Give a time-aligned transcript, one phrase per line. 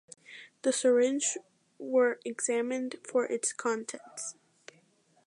[0.63, 1.37] The syringe
[1.77, 4.33] were examined for its contents.